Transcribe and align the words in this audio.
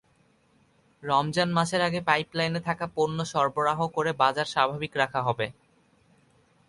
রমজান 1.03 1.49
মাসের 1.53 1.81
আগে 1.81 1.99
পাইপলাইনে 2.01 2.61
থাকা 2.67 2.85
পণ্য 2.95 3.17
সরবরাহ 3.25 3.79
করে 3.87 4.11
বাজার 4.13 4.47
স্বাভাবিক 4.53 4.93
রাখা 4.97 5.21
হবে। 5.27 5.47